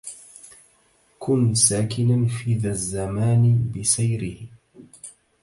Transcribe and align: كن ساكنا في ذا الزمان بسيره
كن 1.19 1.53
ساكنا 1.53 2.27
في 2.27 2.55
ذا 2.57 2.69
الزمان 2.69 3.71
بسيره 3.75 4.37